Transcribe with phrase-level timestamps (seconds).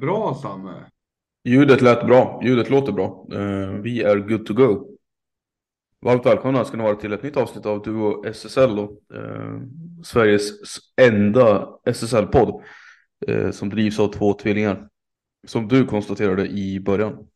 [0.00, 0.90] Bra Samme?
[1.44, 2.40] Ljudet lät bra.
[2.44, 3.26] Ljudet låter bra.
[3.32, 4.96] Eh, vi är good to go.
[6.00, 9.00] Varmt välkomna ska ni vara till ett nytt avsnitt av Duo SSL då.
[9.14, 9.60] Eh,
[10.04, 10.52] Sveriges
[10.96, 12.62] enda SSL-podd
[13.26, 14.88] eh, som drivs av två tvillingar.
[15.46, 17.28] Som du konstaterade i början.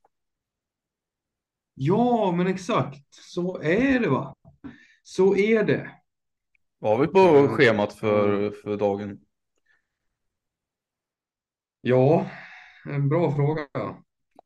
[1.75, 3.15] Ja, men exakt.
[3.15, 4.35] Så är det va?
[5.03, 5.91] Så är det.
[6.79, 9.21] Vad har vi på schemat för, för dagen?
[11.81, 12.27] Ja,
[12.85, 13.67] en bra fråga.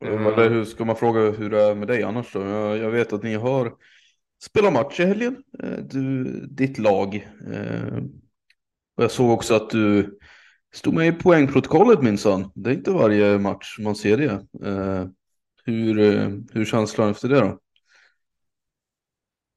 [0.04, 2.40] Eh, Eller hur ska man fråga hur det är med dig annars då?
[2.76, 3.74] Jag, vet att ni har
[4.42, 5.42] spelat match i helgen.
[5.62, 7.14] Eh, Du, ditt lag.
[7.52, 7.96] Eh,
[8.96, 10.18] Och jag såg också att du
[10.74, 12.50] stod med i poängprotokollet minsann.
[12.54, 14.46] Det är inte varje match man ser det.
[14.68, 15.06] Eh,
[15.64, 17.58] Hur, eh, hur känslan efter det då?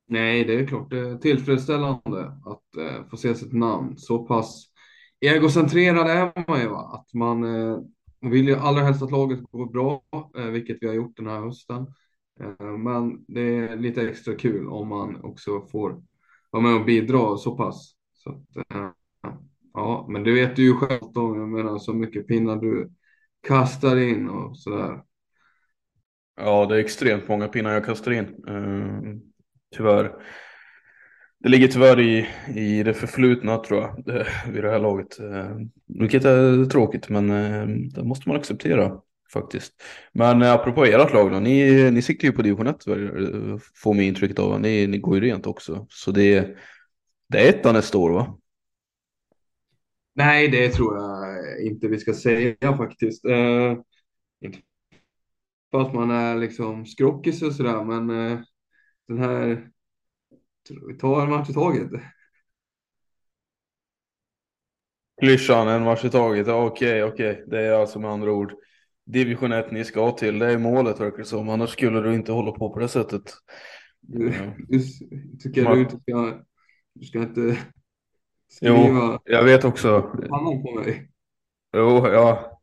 [0.07, 3.97] Nej, det är klart det är tillfredsställande att eh, få se sitt namn.
[3.97, 4.65] Så pass
[5.19, 6.91] egocentrerad är man ju, va?
[6.94, 7.77] Att man eh,
[8.22, 10.03] man vill ju allra helst att laget går bra,
[10.38, 11.88] eh, vilket vi har gjort den här hösten.
[12.39, 16.03] Eh, men det är lite extra kul om man också får
[16.51, 17.95] vara med och bidra så pass.
[18.13, 18.89] Så att, eh,
[19.73, 22.91] ja, men det vet du ju själv om, jag menar så mycket pinnar du
[23.47, 25.03] kastar in och sådär.
[26.35, 28.35] Ja, det är extremt många pinnar jag kastar in.
[29.75, 30.16] Tyvärr.
[31.39, 35.19] Det ligger tyvärr i, i det förflutna tror jag, det, vid det här laget.
[35.19, 39.01] Eh, vilket är tråkigt, men eh, det måste man acceptera
[39.33, 39.73] faktiskt.
[40.13, 42.83] Men eh, apropå ert lag då, ni, ni siktar ju på division 1,
[43.83, 44.61] får mig intrycket av.
[44.61, 45.87] Ni, ni går ju rent också.
[45.89, 46.57] Så det,
[47.29, 48.37] det är ettan nästa år va?
[50.13, 53.25] Nej, det tror jag inte vi ska säga faktiskt.
[53.25, 53.77] Eh,
[54.41, 54.59] inte
[55.71, 58.39] för att man är liksom skrockis och sådär, men eh,
[59.07, 59.69] den här...
[60.88, 61.91] Vi tar en match i taget.
[65.22, 66.47] Klyschan, en match i taget.
[66.47, 67.44] Ja, Okej, okej.
[67.47, 68.53] Det är alltså med andra ord
[69.06, 70.39] division 1 ni ska till.
[70.39, 71.50] Det är målet verkar det som.
[71.50, 73.33] Annars skulle du inte hålla på på det sättet.
[74.00, 74.33] Du,
[74.67, 74.79] du
[75.44, 76.39] tycker Man- du inte ska...
[76.94, 77.57] Du ska inte
[78.61, 80.01] Jo, skriva jag vet också.
[80.01, 81.09] pannan på mig.
[81.77, 82.59] Jo, ja.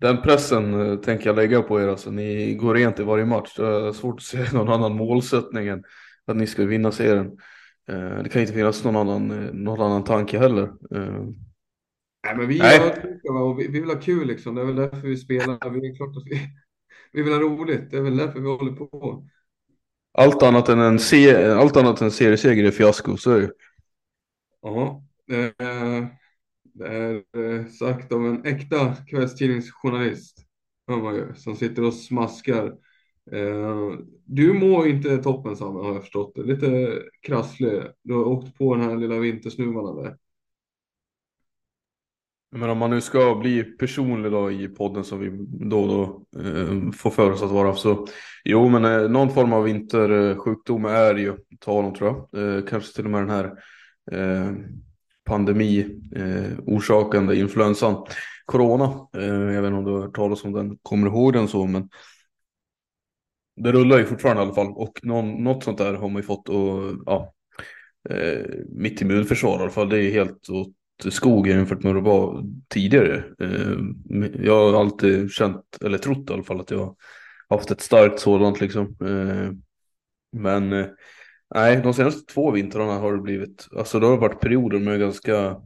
[0.00, 1.88] Den pressen eh, tänker jag lägga på er.
[1.88, 3.54] Alltså, ni går rent i varje match.
[3.56, 5.84] Det är svårt att se någon annan målsättning än
[6.28, 7.26] att ni ska vinna serien.
[7.88, 10.62] Eh, Det kan inte finnas någon annan, någon annan tanke heller.
[10.94, 11.24] Eh,
[12.24, 12.76] Nej, men vi, Nej.
[12.78, 14.54] Är, och vi, vi vill ha kul liksom.
[14.54, 15.70] Det är väl därför vi spelar.
[15.70, 16.40] Vi är klart att vi,
[17.12, 17.90] vi vill ha roligt.
[17.90, 19.26] Det är väl därför vi håller på.
[20.12, 23.50] Allt annat än en, se, allt annat än serieseger är fiasko, så är det.
[24.62, 26.06] Ja, eh,
[26.74, 30.38] det är eh, sagt av en äkta kvällstidningsjournalist
[30.88, 32.74] hör man ju, som sitter och smaskar.
[33.32, 36.42] Eh, du mår inte toppen Samme har jag förstått det.
[36.42, 37.82] Lite krasslig.
[38.02, 40.16] Du har åkt på den här lilla vintersnuvan eller?
[42.50, 46.24] Men om man nu ska bli personlig då i podden som vi då och då
[46.40, 48.06] eh, får för oss att vara så
[48.44, 52.56] jo men eh, någon form av vintersjukdom är ju tal om tror jag.
[52.56, 53.52] Eh, kanske till och med den här
[54.12, 54.52] eh,
[55.24, 58.06] pandemi eh, orsakande influensan
[58.44, 59.08] corona.
[59.16, 61.66] Eh, jag vet inte om du har hört talas om den, kommer ihåg den så
[61.66, 61.88] men
[63.62, 66.22] det rullar ju fortfarande i alla fall och någon, något sånt där har man ju
[66.22, 67.34] fått och ja
[68.10, 70.74] eh, mitt immunförsvar i alla fall det är helt åt
[71.10, 73.24] skogen jämfört med hur det var tidigare.
[73.40, 73.78] Eh,
[74.44, 76.96] jag har alltid känt, eller trott i alla fall, att jag
[77.48, 78.96] haft ett starkt sådant liksom.
[79.00, 79.52] Eh,
[80.32, 80.86] men eh,
[81.54, 85.56] nej, de senaste två vintrarna har det blivit, alltså det har varit perioder med ganska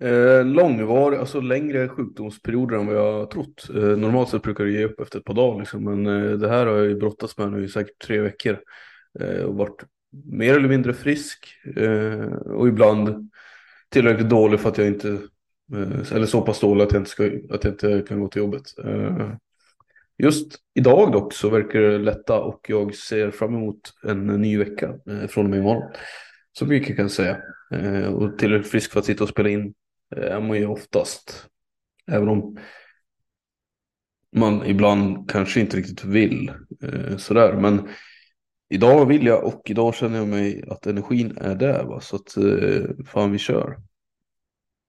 [0.00, 3.68] Eh, långvarig, alltså längre sjukdomsperioder än vad jag trott.
[3.74, 6.48] Eh, normalt sett brukar det ge upp efter ett par dagar liksom, men eh, det
[6.48, 8.58] här har jag ju brottats med nu i säkert tre veckor.
[9.20, 9.84] Eh, och varit
[10.24, 13.30] mer eller mindre frisk eh, och ibland
[13.88, 15.08] tillräckligt dålig för att jag inte,
[15.72, 18.42] eh, eller så pass dålig att jag inte, ska, att jag inte kan gå till
[18.42, 18.62] jobbet.
[20.18, 24.94] Just idag dock så verkar det lätta och jag ser fram emot en ny vecka
[25.28, 25.92] från och med imorgon.
[26.52, 27.36] Så mycket kan jag säga.
[28.12, 29.74] Och tillräckligt frisk för att sitta och spela in
[30.10, 31.48] är man ju oftast.
[32.06, 32.58] Även om
[34.36, 36.52] man ibland kanske inte riktigt vill
[37.16, 37.52] sådär.
[37.60, 37.88] Men
[38.68, 41.84] idag vill jag och idag känner jag mig att energin är där.
[41.84, 42.00] Va?
[42.00, 42.34] Så att
[43.06, 43.76] fan vi kör.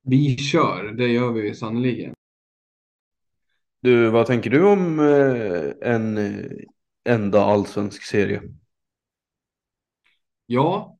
[0.04, 2.14] Vi kör, det gör vi sannoliken.
[3.80, 6.52] Du, vad tänker du om eh, en eh,
[7.10, 8.42] enda allsvensk serie?
[10.46, 10.98] Ja,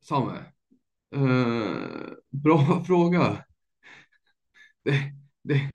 [0.00, 0.55] Samme.
[1.14, 3.44] Eh, bra fråga.
[4.84, 4.92] Det,
[5.42, 5.70] det,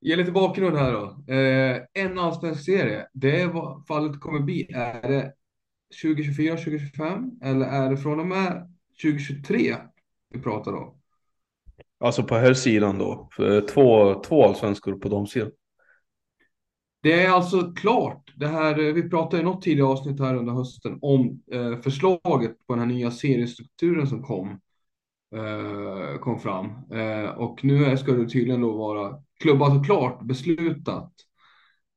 [0.00, 1.32] ge lite bakgrund här då.
[1.34, 4.72] Eh, en allsvensk serie, det är vad fallet kommer bli.
[4.72, 5.32] Är det
[6.02, 9.76] 2024, 2025 eller är det från och med 2023
[10.30, 11.00] vi pratar om?
[12.00, 13.28] Alltså på här sidan då,
[13.72, 15.50] två, två allsvenskor på de sidan.
[17.04, 18.32] Det är alltså klart.
[18.36, 22.72] Det här, vi pratade i något tidigare avsnitt här under hösten om eh, förslaget på
[22.72, 24.56] den här nya seriestrukturen som kom, eh,
[25.34, 26.66] Eh, kom fram.
[26.90, 31.12] Eh, och nu ska det tydligen då vara klubbat alltså och klart, beslutat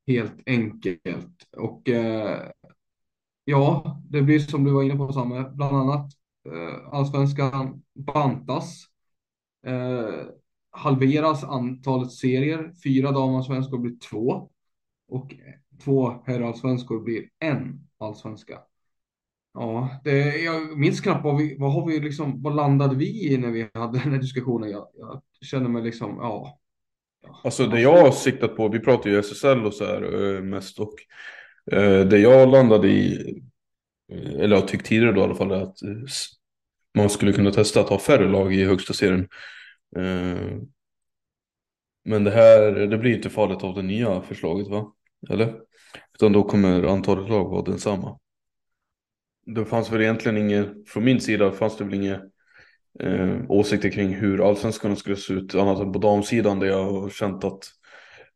[0.06, 1.48] helt enkelt.
[1.56, 2.50] Och eh,
[3.44, 6.12] ja, det blir som du var inne på Samme, bland annat
[6.92, 8.86] allsvenskan bantas
[10.70, 12.72] halveras antalet serier.
[12.84, 14.50] Fyra damallsvenskor blir två
[15.08, 15.34] och
[15.84, 18.58] två herrallsvenskor blir en allsvenska.
[19.54, 23.38] Ja, det, jag minns knappt vad vi, vad har vi liksom, vad landade vi i
[23.38, 24.70] när vi hade den här diskussionen?
[24.70, 26.58] Jag, jag känner mig liksom, ja.
[27.44, 30.78] Alltså det jag har siktat på, vi pratar ju SSL och så här eh, mest
[30.78, 30.94] och
[31.72, 33.34] eh, det jag landade i,
[34.12, 35.78] eh, eller har tyckt tidigare då i alla fall, är att
[36.94, 39.28] man skulle kunna testa att ha färre lag i högsta serien.
[42.04, 44.92] Men det här, det blir inte fallet av det nya förslaget va?
[45.30, 45.60] Eller?
[46.14, 48.18] Utan då kommer antalet lag vara densamma.
[49.54, 52.20] Det fanns väl egentligen inget, från min sida fanns det väl inga
[53.00, 57.10] eh, åsikter kring hur allsvenskan skulle se ut annat än på damsidan där jag har
[57.10, 57.64] känt att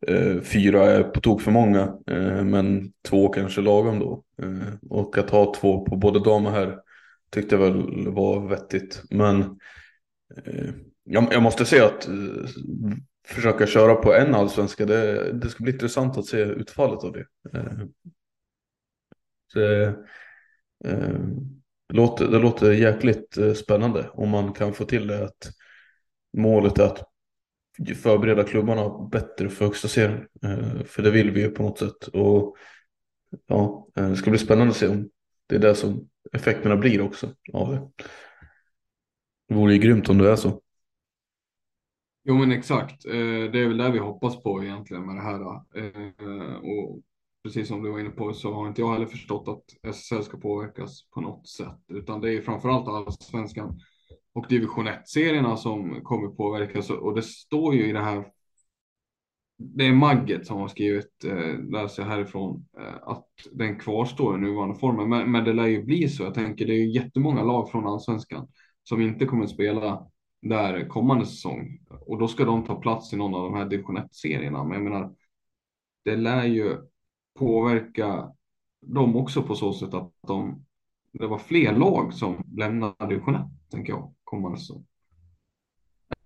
[0.07, 4.25] eh, fyra är på tok för många eh, men två kanske lagom då.
[4.43, 6.79] Eh, och att ha två på både dam och herr
[7.31, 9.03] tyckte jag väl var vettigt.
[9.11, 9.41] Men
[10.45, 10.71] eh,
[11.05, 12.15] jag, jag måste säga att eh,
[13.27, 17.27] försöka köra på en allsvenska, det, det ska bli intressant att se utfallet av det.
[17.59, 17.87] Eh,
[19.53, 19.93] så, eh,
[20.85, 21.19] Eh,
[21.89, 25.51] det, låter, det låter jäkligt eh, spännande om man kan få till det att
[26.37, 27.09] målet är att
[28.03, 30.27] förbereda klubbarna bättre för högsta serien.
[30.43, 32.07] Eh, för det vill vi ju på något sätt.
[32.07, 32.57] Och
[33.47, 35.11] ja, det ska bli spännande att se om
[35.47, 38.05] det är det som effekterna blir också av det.
[39.49, 40.61] Det vore ju grymt om det är så.
[42.25, 43.03] Jo men exakt,
[43.53, 45.43] det är väl det vi hoppas på egentligen med det här.
[45.43, 47.03] Och
[47.43, 50.37] precis som du var inne på så har inte jag heller förstått att SSL ska
[50.37, 53.81] påverkas på något sätt, utan det är framförallt allsvenskan
[54.35, 58.27] och division 1-serierna som kommer påverkas och det står ju i det här.
[59.57, 64.41] Det är Magget som har skrivit, eh, läser jag härifrån, eh, att den kvarstår i
[64.41, 65.09] nuvarande formen.
[65.09, 66.23] Men, men det lär ju bli så.
[66.23, 68.49] Jag tänker det är ju jättemånga lag från allsvenskan
[68.83, 70.07] som inte kommer att spela
[70.43, 71.79] där kommande säsong.
[71.89, 74.65] Och då ska de ta plats i någon av de här division 1-serierna.
[74.65, 75.15] Men jag menar,
[76.05, 76.77] det lär ju
[77.39, 78.33] påverka
[78.87, 80.65] dem också på så sätt att de,
[81.13, 84.87] det var fler lag som lämnade division 1, tänker jag, kommande säsong.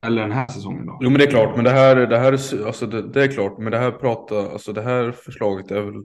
[0.01, 0.99] Eller den här säsongen då.
[1.01, 2.33] Jo men det är klart, men det här, det här
[2.67, 6.05] alltså det, det är klart, men det här prata, alltså det här förslaget är väl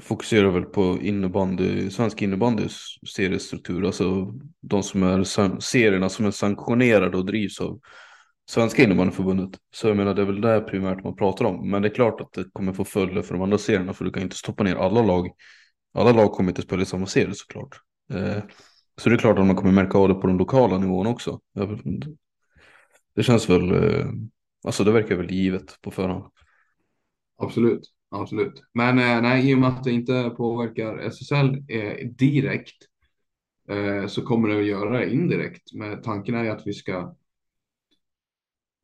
[0.00, 2.78] fokuserar väl på innebandy, svensk innebandys
[3.16, 5.24] seriestruktur, alltså de som är
[5.60, 7.80] serierna som är sanktionerade och drivs av
[8.48, 9.60] svenska innebandyförbundet.
[9.74, 11.70] Så jag menar det är väl det primärt man pratar om.
[11.70, 14.10] Men det är klart att det kommer få följder för de andra serierna för du
[14.10, 15.28] kan inte stoppa ner alla lag.
[15.94, 17.80] Alla lag kommer inte spela i samma serie såklart.
[18.12, 18.42] Eh,
[19.00, 21.40] så det är klart att man kommer märka av det på den lokala nivån också.
[23.14, 24.06] Det känns väl, eh,
[24.64, 26.24] alltså det verkar väl givet på förhand.
[27.38, 28.62] Absolut, absolut.
[28.74, 32.76] Men eh, nej, i och med att det inte påverkar SSL eh, direkt
[33.68, 35.72] eh, så kommer det att göra det indirekt.
[35.74, 37.14] Men tanken är ju att vi ska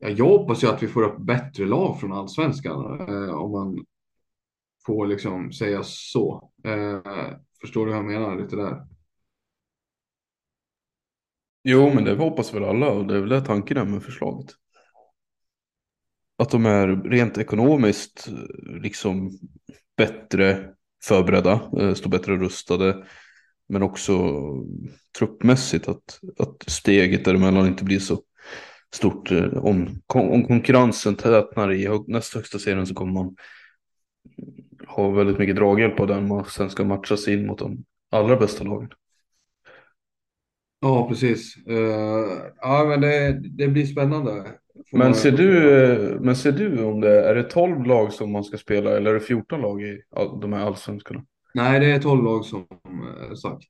[0.09, 3.85] jag hoppas ju att vi får upp bättre lag från allsvenskan eh, om man
[4.85, 6.51] får liksom säga så.
[6.63, 7.01] Eh,
[7.61, 8.87] förstår du vad jag menar lite där?
[11.63, 14.51] Jo, men det hoppas väl alla och det är väl det tanken är med förslaget.
[16.37, 19.31] Att de är rent ekonomiskt eh, liksom
[19.97, 23.05] bättre förberedda, eh, står bättre rustade.
[23.67, 24.33] Men också
[25.19, 28.21] truppmässigt att, att steget däremellan inte blir så
[28.95, 29.31] stort.
[29.31, 33.35] Eh, om, om konkurrensen tätnar i näst högsta serien så kommer man
[34.87, 38.63] ha väldigt mycket draghjälp av den man sen ska matchas in mot de allra bästa
[38.63, 38.89] lagen.
[40.81, 41.55] Ja, precis.
[41.69, 41.77] Uh,
[42.61, 44.51] ja, men det, det blir spännande.
[44.91, 48.43] Men ser, du, eh, men ser du om det är det 12 lag som man
[48.43, 50.01] ska spela eller är det 14 lag i
[50.41, 51.23] de här allsvenskarna?
[51.53, 52.67] Nej, det är 12 lag som
[53.41, 53.67] sagt.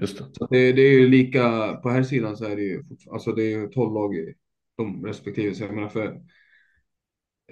[0.00, 0.24] Just det.
[0.32, 3.42] Så det, det, är ju lika, på här sidan så är det ju, alltså det
[3.42, 4.34] är ju 12 lag i
[4.76, 5.54] de respektive.
[5.54, 6.22] Så jag menar för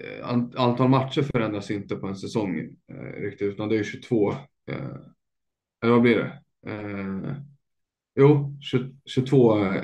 [0.01, 2.59] eh, antal matcher förändras inte på en säsong
[2.91, 4.31] eh, riktigt, utan det är 22.
[4.31, 4.95] Eh,
[5.83, 6.41] eller vad blir det?
[6.71, 7.35] Eh,
[8.15, 9.83] jo, 20, 22 eh,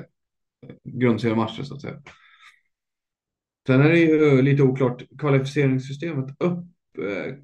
[0.83, 2.01] grundseriematcher så att säga.
[3.67, 6.65] Sen är det ju lite oklart, kvalificeringssystemet upp,
[6.97, 7.35] eh,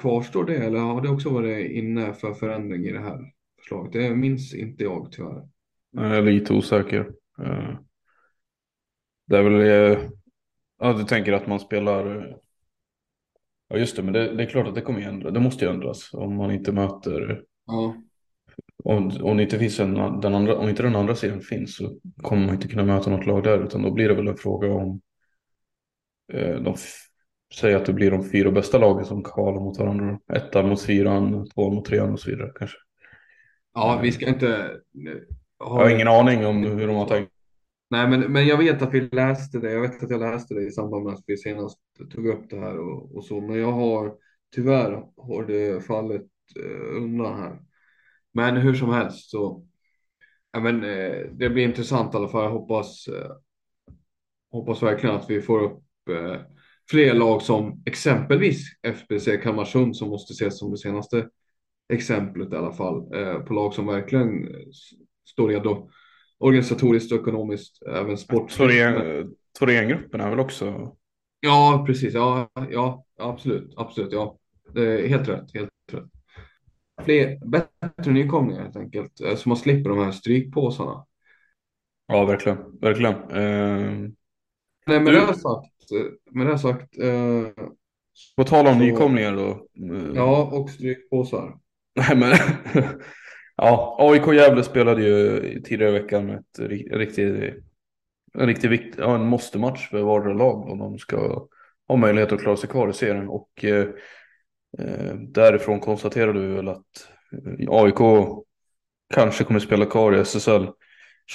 [0.00, 3.37] kvarstår det eller har det också varit inne för förändring i det här?
[3.68, 3.92] Förslaget.
[3.92, 5.48] Det minns inte jag tyvärr.
[5.90, 7.10] Jag är lite osäker.
[7.42, 7.78] Eh,
[9.26, 10.08] det är väl, eh,
[10.78, 12.36] ja du tänker att man spelar,
[13.68, 15.30] ja just det, men det, det är klart att det kommer ändra.
[15.30, 17.96] Det måste ju ändras om man inte möter, ja.
[18.84, 21.98] om, om, det inte finns en, den andra, om inte den andra serien finns så
[22.22, 24.72] kommer man inte kunna möta något lag där, utan då blir det väl en fråga
[24.72, 25.00] om
[26.32, 26.76] eh, de
[27.54, 30.18] Säg att det blir de fyra bästa lagen som kvalar mot varandra.
[30.32, 32.78] Ettan mot fyran, två mot trean och så vidare kanske.
[33.78, 34.80] Ja, vi ska inte...
[35.58, 35.80] Ha...
[35.80, 37.32] Jag har ingen aning om hur de har tänkt.
[37.90, 39.72] Nej, men, men jag vet att vi läste det.
[39.72, 41.78] Jag vet att jag läste det i samband med att vi senast
[42.14, 43.40] tog upp det här och, och så.
[43.40, 44.14] Men jag har
[44.54, 47.58] tyvärr har det fallit eh, undan här.
[48.32, 49.66] Men hur som helst så.
[50.52, 52.44] Ja, men, eh, det blir intressant i alla fall.
[52.44, 53.08] Jag hoppas.
[53.08, 53.32] Eh,
[54.50, 56.40] hoppas verkligen att vi får upp eh,
[56.90, 61.28] fler lag som exempelvis FBC Kalmarsund som måste ses som det senaste
[61.88, 64.48] exemplet i alla fall eh, på lag som verkligen
[65.26, 65.90] står redo
[66.38, 68.72] organisatoriskt och ekonomiskt, även sportsligt.
[69.58, 70.96] Thorengruppen är väl också?
[71.40, 72.14] Ja, precis.
[72.14, 74.12] Ja, ja, absolut, absolut.
[74.12, 74.38] Ja,
[74.74, 76.04] det helt rätt, helt rätt.
[77.04, 81.06] Fler, bättre nykomlingar helt enkelt, eh, så man slipper de här strykpåsarna.
[82.06, 83.14] Ja, verkligen, verkligen.
[83.14, 84.10] Uh...
[84.86, 85.90] Nej, med det här sagt,
[86.30, 86.98] med det sagt.
[86.98, 87.48] Uh...
[88.36, 88.78] På tal om så...
[88.78, 89.66] nykomlingar då.
[89.94, 90.12] Uh...
[90.14, 91.58] Ja, och strykpåsar.
[91.98, 92.36] Nej men,
[93.56, 96.58] ja, AIK Gävle spelade ju tidigare i veckan ett
[96.90, 97.54] riktigt,
[98.34, 101.48] en riktigt viktig, ja, en måste-match för vardera lag om de ska
[101.88, 103.28] ha möjlighet att klara sig kvar i serien.
[103.28, 103.86] Och eh,
[104.78, 107.98] eh därifrån konstaterade vi väl att eh, AIK
[109.14, 110.66] kanske kommer spela kvar i SSL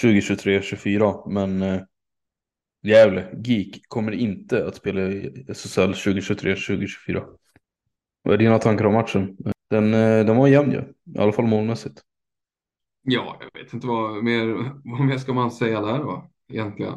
[0.01, 1.81] 2023-24 men eh,
[2.85, 7.23] Gävle, GIK, kommer inte att spela i SSL 2023-2024.
[8.23, 9.37] Vad är dina tankar om matchen?
[9.73, 10.81] Den, eh, den var jämn ju,
[11.15, 12.01] i alla fall målmässigt.
[13.01, 16.93] Ja, jag vet inte vad mer, vad mer ska man säga där då, egentligen.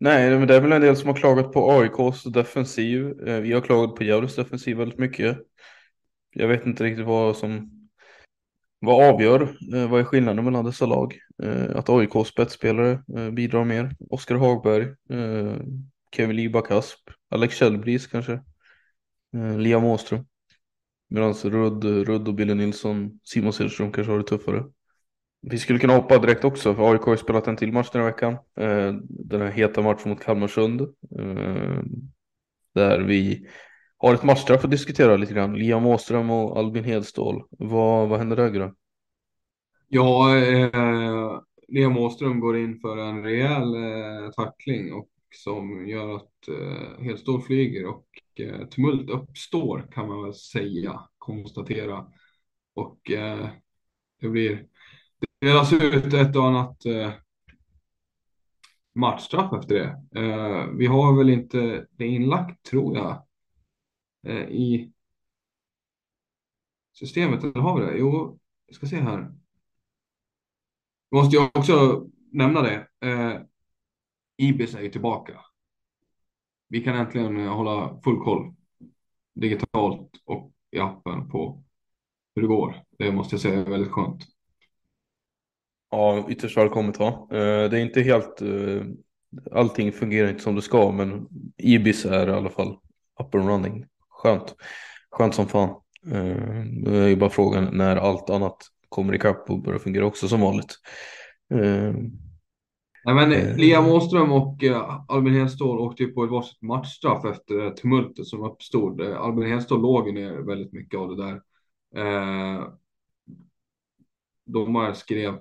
[0.00, 3.28] Nej, men det är väl en del som har klagat på AIKs defensiv.
[3.28, 5.38] Eh, vi har klagat på Gävles defensiv väldigt mycket.
[6.30, 7.72] Jag vet inte riktigt vad som
[8.78, 9.42] vad avgör,
[9.74, 11.18] eh, vad är skillnaden mellan dessa lag?
[11.74, 13.96] Att AIKs spetsspelare bidrar mer.
[14.10, 14.94] Oskar Hagberg,
[16.16, 16.98] Kevin Libak Asp,
[17.30, 18.40] Alex Kjellbris kanske,
[19.58, 20.24] Liam Åström.
[21.08, 24.64] Medan Rudd, Rudd och Billy Nilsson, Simon Cederström kanske har det tuffare.
[25.42, 28.10] Vi skulle kunna hoppa direkt också, för AIK har spelat en till match den här
[28.10, 28.32] veckan.
[28.32, 30.80] Eh, den här heta matchen mot Kalmarsund.
[30.80, 31.82] Eh,
[32.74, 33.46] där vi
[33.96, 35.54] har ett matchstraff att diskutera lite grann.
[35.54, 37.42] Liam Åström och Albin Hedstål.
[37.50, 38.74] Vad, vad händer där Gurra?
[39.88, 46.48] Ja, eh, Liam Åström går in för en rejäl eh, tackling och som gör att
[46.48, 48.06] eh, Hedstål flyger och
[48.40, 52.12] Eh, tumult uppstår kan man väl säga, konstatera.
[52.74, 53.48] Och eh,
[54.20, 54.66] det blir,
[55.18, 57.12] det delas ut ett och annat eh,
[58.94, 60.20] matchstraff efter det.
[60.20, 63.26] Eh, vi har väl inte det inlagt, tror jag,
[64.26, 64.92] eh, i
[66.92, 67.44] systemet.
[67.44, 67.98] Eller har vi det?
[67.98, 69.32] Jo, vi ska se här.
[71.10, 72.88] Måste jag också nämna det.
[73.00, 73.40] Eh,
[74.36, 75.40] Ibis är ju tillbaka.
[76.68, 78.54] Vi kan äntligen eh, hålla full koll
[79.34, 81.62] digitalt och i appen på
[82.34, 82.82] hur det går.
[82.98, 84.22] Det måste jag säga är väldigt skönt.
[85.90, 87.28] Ja, ytterst välkommet va.
[87.30, 88.82] Eh, det är inte helt, eh,
[89.52, 92.78] allting fungerar inte som det ska men Ibis är i alla fall
[93.20, 93.86] up and running.
[94.08, 94.54] Skönt,
[95.10, 95.80] skönt som fan.
[96.64, 98.56] Nu är ju bara frågan när allt annat
[98.88, 100.74] kommer ikapp och börjar fungera också som vanligt.
[103.06, 104.64] Nej, men Liam Åström och
[105.08, 109.00] Albin Hedstål åkte ju på ett varsitt matchstraff efter tumultet som uppstod.
[109.00, 111.40] Albin Hedstål låg ner väldigt mycket av det där.
[114.46, 115.38] Domaren skrev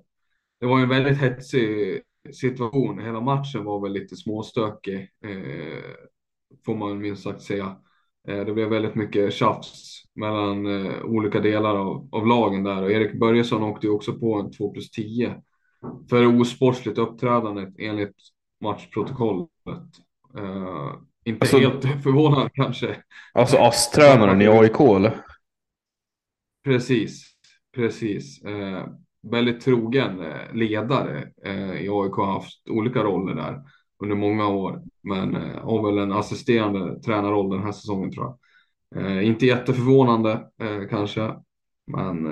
[0.60, 2.02] det var en väldigt hetsig
[2.34, 3.00] situation.
[3.00, 5.84] Hela matchen var väl lite småstökig, eh,
[6.66, 7.78] får man minst sagt säga.
[8.28, 12.92] Eh, det blev väldigt mycket tjafs mellan eh, olika delar av, av lagen där och
[12.92, 15.36] Erik Börjesson åkte ju också på en 2 plus 10
[16.10, 18.16] för osportsligt uppträdande enligt
[18.62, 19.50] matchprotokollet.
[20.38, 20.94] Eh,
[21.26, 23.04] inte alltså, helt förvånad kanske.
[23.34, 25.22] Alltså ASS-tränaren i AIK eller?
[26.64, 27.36] Precis,
[27.76, 28.44] precis.
[28.44, 28.88] Eh,
[29.32, 33.62] väldigt trogen eh, ledare eh, i AIK har haft olika roller där
[34.04, 34.84] under många år.
[35.04, 38.36] Men eh, har väl en assisterande tränarroll den här säsongen tror jag.
[39.24, 40.48] Inte jätteförvånande
[40.90, 41.34] kanske,
[41.88, 42.28] men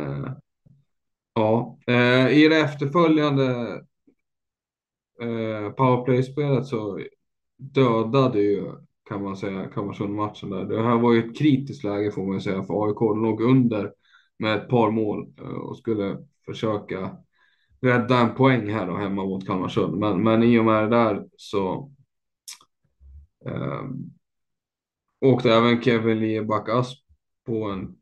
[1.33, 1.77] ja.
[1.87, 3.45] Eh, I det efterföljande
[5.21, 6.99] eh, powerplay-spelet så
[7.57, 8.71] dödade ju
[9.09, 10.65] kan man säga Kalmarsund matchen där.
[10.65, 12.99] Det här var ju ett kritiskt läge får man säga för AIK.
[12.99, 13.93] De låg under
[14.39, 17.17] med ett par mål eh, och skulle försöka
[17.81, 19.97] rädda en poäng här då hemma mot Kalmarsund.
[19.99, 21.91] Men, men i och med det där så
[23.45, 23.83] eh,
[25.21, 26.99] åkte även Kevin Lieback Asp
[27.45, 27.95] på en,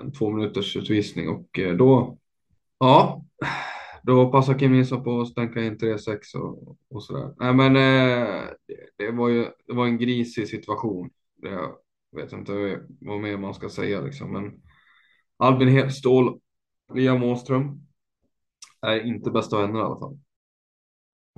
[0.00, 2.18] en två minuters utvisning och eh, då,
[2.80, 3.24] ja,
[4.02, 7.34] då passar Kim Nilsson på att stänka in 3-6 och, och sådär.
[7.38, 8.44] Nej men eh,
[8.96, 11.10] det, var ju det var en grisig situation.
[11.42, 11.72] Jag
[12.16, 14.52] vet inte vad mer man ska säga liksom, men
[15.36, 16.40] Albin Hedstål
[16.94, 17.80] Liam Åström
[18.86, 20.18] är inte bästa vänner i alla fall.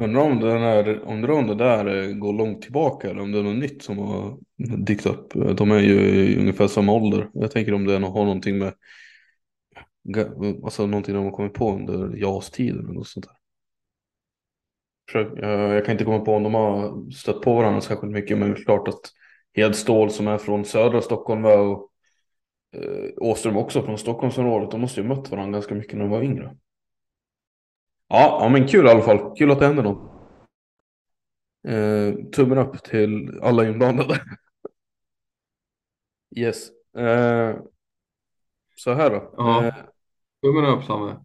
[0.03, 3.39] Undrar om, den är, undrar om det där eh, går långt tillbaka eller om det
[3.39, 4.39] är något nytt som har
[4.87, 5.33] dykt upp.
[5.57, 7.31] De är ju i ungefär samma ålder.
[7.33, 8.75] Jag tänker om det har någonting med
[10.65, 13.37] alltså någonting de har kommit på under JAS-tiden eller något sånt där.
[15.75, 18.61] Jag kan inte komma på om de har stött på varandra särskilt mycket men det
[18.61, 19.01] är klart att
[19.55, 21.93] Hedstål som är från södra Stockholm och
[22.73, 24.71] eh, Åström också från Stockholmsområdet.
[24.71, 26.57] De måste ju mött varandra ganska mycket när de var yngre.
[28.09, 29.37] Ja, ja men kul i alla fall.
[29.37, 30.13] Kul att det händer något.
[31.69, 34.15] Eh, tummen upp till alla inblandade.
[36.37, 36.69] yes.
[36.97, 37.57] Eh,
[38.77, 39.35] så här då.
[39.37, 39.67] Ja.
[39.67, 39.75] Eh,
[40.43, 41.17] tummen upp Samme.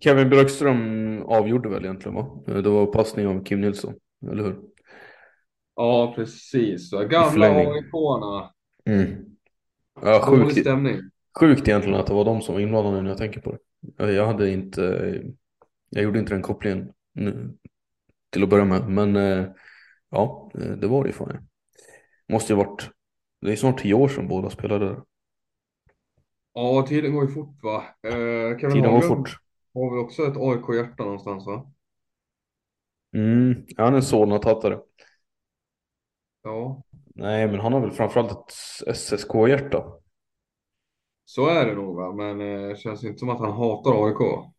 [0.00, 2.44] Kevin Björkström avgjorde väl egentligen va?
[2.46, 3.94] Eh, det var passning av Kim Nilsson,
[4.30, 4.60] eller hur?
[5.76, 6.90] Ja, precis.
[6.90, 8.50] Gamla AIK-arna.
[8.84, 9.24] Mm.
[10.02, 10.68] Ja, sjukt,
[11.40, 14.12] sjukt egentligen att det var de som var inblandade när jag tänker på det.
[14.12, 14.82] Jag hade inte,
[15.90, 17.56] jag gjorde inte den kopplingen nu,
[18.30, 18.88] till att börja med.
[18.88, 19.46] Men eh,
[20.10, 21.48] ja, det var det ju fan.
[22.28, 22.90] Måste ju varit,
[23.40, 25.02] det är snart tio år sedan båda spelade där.
[26.52, 27.84] Ja, tiden går ju fort va.
[28.02, 29.30] Eh, tiden går fort.
[29.74, 31.72] Har vi också ett AIK-hjärta någonstans va?
[33.14, 34.80] Mm, han är en Solna-tattare.
[36.42, 36.82] Ja.
[37.14, 39.84] Nej, men han har väl framförallt ett SSK-hjärta.
[41.24, 44.50] Så är det nog va, men det eh, känns inte som att han hatar AIK.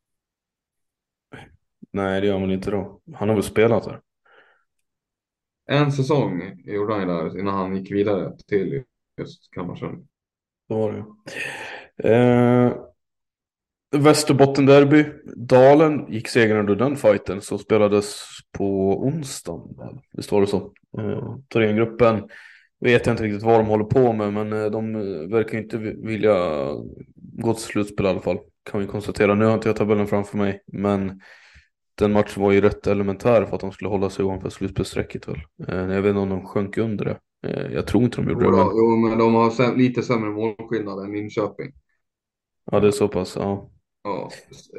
[1.91, 3.01] Nej, det gör man inte då.
[3.13, 4.01] Han har väl spelat där.
[5.65, 8.83] En säsong gjorde han ju där innan han gick vidare till
[9.17, 10.07] just Kalmarsund.
[10.67, 11.05] Så var det
[12.03, 12.73] eh,
[13.95, 15.05] Västerbottenderby.
[15.35, 19.99] Dalen gick segrande ur den fighten så spelades på onsdagen.
[20.13, 20.71] Visst var det så?
[20.97, 22.23] Eh, Thorengruppen
[22.79, 24.93] vet jag inte riktigt vad de håller på med men eh, de
[25.29, 26.35] verkar inte vilja
[27.15, 28.39] gå till slutspel i alla fall.
[28.71, 29.35] Kan vi konstatera.
[29.35, 31.21] Nu har inte jag tabellen framför mig men
[31.95, 35.41] den matchen var ju rätt elementär för att de skulle hålla sig ovanför slutspelsstrecket väl.
[35.67, 37.17] Eh, jag vet inte om de sjönk under det.
[37.47, 38.57] Eh, jag tror inte de gjorde jo, det.
[38.57, 38.67] Men...
[38.67, 41.71] Jo, men de har lite sämre målskillnad än Linköping.
[42.65, 43.35] Ja, det är så pass.
[43.35, 43.71] Ja.
[44.03, 44.29] Ja,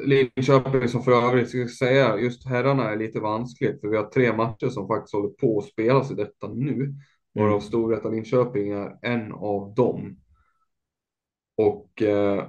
[0.05, 4.33] Linköping som för övrigt ska säga, just herrarna är lite vanskligt för vi har tre
[4.33, 6.95] matcher som faktiskt håller på att spelas i detta nu.
[7.33, 7.61] Varav mm.
[7.61, 10.19] Storvreta Linköping är en av dem.
[11.57, 12.47] Och eh,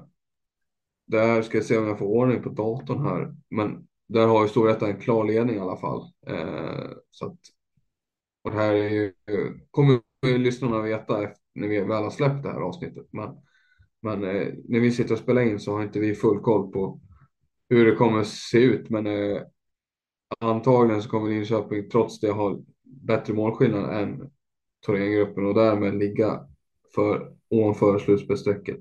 [1.06, 3.34] där ska jag se om jag får ordning på datorn här.
[3.50, 6.12] Men där har ju Storvreta en klar ledning i alla fall.
[6.26, 7.38] Eh, så att,
[8.42, 9.12] och det här är ju,
[9.70, 13.06] kommer ju lyssnarna veta efter, när vi väl har släppt det här avsnittet.
[13.10, 13.36] Men,
[14.04, 17.00] men eh, när vi sitter och spelar in så har inte vi full koll på
[17.68, 18.90] hur det kommer se ut.
[18.90, 19.42] Men eh,
[20.38, 24.30] antagligen så kommer Linköping trots det ha bättre målskillnad än
[24.86, 26.46] Thorengruppen och därmed ligga
[26.94, 28.80] för, ovanför slutspelsstrecket.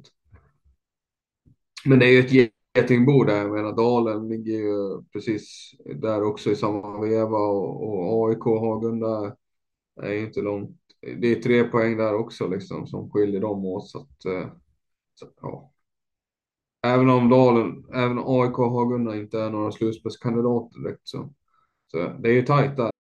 [1.86, 3.38] Men det är ju ett getingbo där.
[3.38, 9.36] Jag menar Dalen ligger ju precis där också i samma veva och, och AIK Hagunda
[10.02, 10.80] är ju inte långt.
[11.18, 13.90] Det är tre poäng där också liksom som skiljer dem åt.
[13.90, 14.50] Så att, eh,
[15.15, 15.69] så, ja.
[16.86, 21.30] Även om Dalen, även AIK och Hagunda inte är några slutspelskandidater direkt så,
[21.91, 22.93] så det är ju tajt där.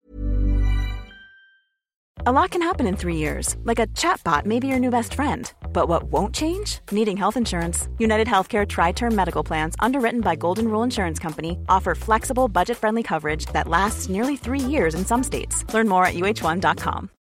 [2.27, 5.15] A lot can happen in three years, like a chatbot may be your new best
[5.15, 5.51] friend.
[5.73, 6.81] But what won't change?
[6.93, 7.89] Needing health insurance.
[7.99, 12.77] United Healthcare Tri Term Medical Plans, underwritten by Golden Rule Insurance Company, offer flexible, budget
[12.77, 15.65] friendly coverage that lasts nearly three years in some states.
[15.73, 17.09] Learn more at uh1.com.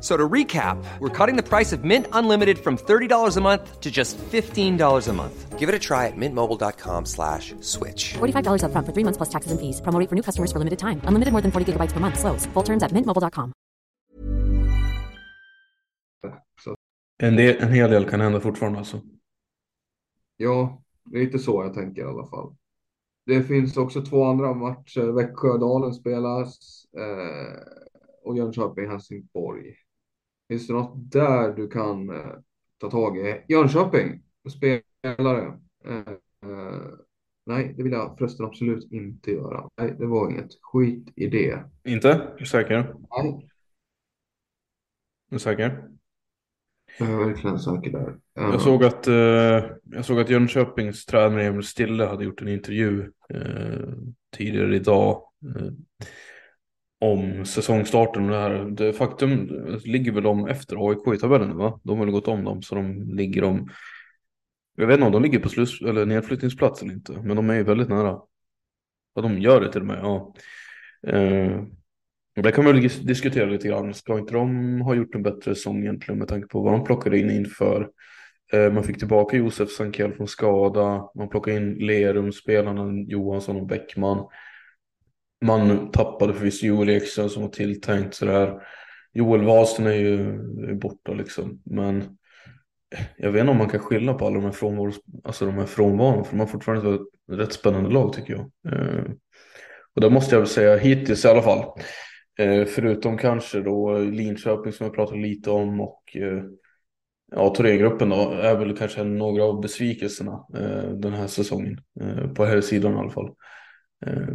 [0.00, 3.90] So to recap, we're cutting the price of Mint Unlimited from $30 a month to
[3.90, 5.58] just $15 a month.
[5.58, 8.14] Give it a try at mintmobile.com slash switch.
[8.18, 9.80] $45 upfront for three months plus taxes and fees.
[9.80, 11.00] Promo rate for new customers for limited time.
[11.02, 12.20] Unlimited more than 40 gigabytes per month.
[12.20, 12.46] Slows.
[12.54, 13.52] Full terms at mintmobile.com.
[17.20, 19.00] En, del, en hel del kan hända fortfarande alltså.
[20.36, 20.82] Ja,
[21.12, 22.56] lite så jag tänker i alla fall.
[23.26, 25.12] Det finns också två andra matcher.
[25.12, 26.58] Växjö-Dalen spelas
[26.96, 27.60] eh,
[28.24, 29.74] och Jönköping-Helsingborg.
[30.48, 32.32] Finns det något där du kan eh,
[32.78, 33.44] ta tag i?
[33.48, 35.58] Jönköping, spelare.
[35.84, 35.98] Eh,
[36.50, 36.88] eh,
[37.46, 39.68] nej, det vill jag förresten absolut inte göra.
[39.76, 41.64] Nej, det var inget skit i det.
[41.84, 42.08] Inte?
[42.38, 42.94] Är säker?
[43.22, 43.48] Nej,
[45.30, 45.88] Är säker?
[46.98, 48.08] jag är verkligen säker där.
[48.08, 49.14] Eh, Jag såg att, eh,
[49.84, 53.12] jag såg att Jönköpings tränare Emil Stille hade gjort en intervju
[54.36, 55.22] tidigare idag
[57.00, 58.64] om säsongstarten och det här.
[58.70, 59.48] Det faktum
[59.84, 61.80] ligger väl de efter AIK i tabellen va?
[61.84, 63.68] De har väl gått om dem så de ligger om
[64.74, 67.54] jag vet inte om de ligger på slus eller nedflyttningsplats eller inte men de är
[67.54, 68.20] ju väldigt nära.
[69.14, 70.34] Ja, de gör det till och med, ja.
[71.06, 71.62] Eh,
[72.42, 73.94] det kan man väl diskutera lite grann.
[73.94, 77.18] Ska inte de ha gjort en bättre säsong egentligen med tanke på vad de plockade
[77.18, 77.88] in inför?
[78.52, 81.10] Eh, man fick tillbaka Josef Sankell från skada.
[81.14, 84.26] Man plockade in Lerum, spelarna Johansson och Bäckman.
[85.40, 88.62] Man tappade förvisso Joel Ekström som var tilltänkt sådär.
[89.12, 90.20] Joel Wahlsten är ju
[90.68, 91.62] är borta liksom.
[91.64, 92.18] Men
[93.16, 94.92] jag vet inte om man kan skylla på alla de här frånvaron,
[95.24, 96.24] alltså de här frånvaron.
[96.24, 97.00] För de har fortfarande ett
[97.38, 98.72] rätt spännande lag tycker jag.
[98.72, 99.04] Eh,
[99.94, 101.64] och det måste jag väl säga hittills i alla fall.
[102.38, 106.42] Eh, förutom kanske då Linköping som jag pratade lite om och eh,
[107.32, 111.80] ja, Thorengruppen då är väl kanske några av besvikelserna eh, den här säsongen.
[112.00, 113.30] Eh, på här sidan i alla fall.
[114.06, 114.34] Eh,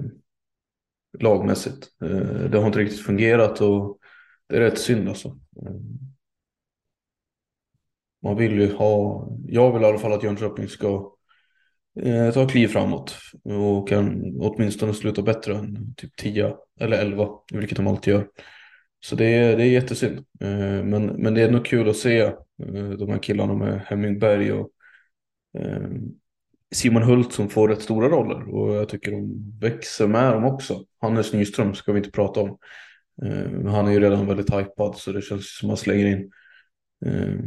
[1.19, 1.87] Lagmässigt.
[2.03, 3.97] Eh, det har inte riktigt fungerat och
[4.49, 5.27] det är rätt synd alltså.
[5.27, 5.75] Eh,
[8.23, 11.11] man vill ju ha, jag vill i alla fall att Jönköping ska
[11.99, 17.77] eh, ta kliv framåt och kan åtminstone sluta bättre än typ 10 eller 11, vilket
[17.77, 18.27] de alltid gör.
[19.05, 20.25] Så det är, det är jättesynd.
[20.83, 22.33] Men, men det är nog kul att se
[22.97, 24.69] de här killarna med Hemmingberg och
[26.73, 30.85] Simon Hult som får rätt stora roller och jag tycker de växer med dem också.
[31.01, 32.57] Hannes Nyström ska vi inte prata om.
[33.25, 36.31] Eh, han är ju redan väldigt hypad så det känns som att man slänger in
[37.05, 37.39] eh,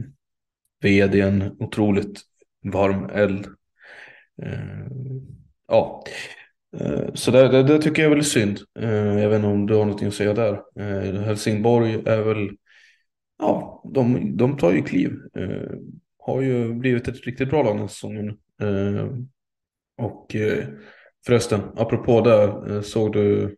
[0.83, 2.21] vd en otroligt
[2.73, 3.47] varm eld.
[4.43, 4.87] Eh,
[5.69, 6.05] ja,
[6.81, 8.61] Eh, så det, det, det tycker jag är väldigt synd.
[8.79, 10.63] Eh, Jag vet inte om du har någonting att säga där.
[10.79, 12.51] Eh, Helsingborg är väl,
[13.39, 15.13] ja, de, de tar ju kliv.
[15.39, 15.71] Eh,
[16.19, 18.39] Har ju blivit ett riktigt bra lag den här säsongen.
[18.63, 19.07] Eh,
[19.99, 20.67] Och eh,
[21.27, 22.43] förresten, apropå det,
[22.75, 23.57] eh, såg du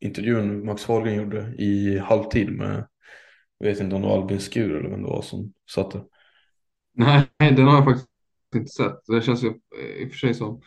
[0.00, 2.86] intervjun Max Fahlgren gjorde i halvtid med,
[3.58, 6.02] jag vet inte om det var Albin Skur eller vem det var som satt där.
[6.94, 8.08] Nej, den har jag faktiskt
[8.54, 8.96] inte sett.
[9.06, 9.48] Det känns ju
[9.98, 10.60] i och för sig som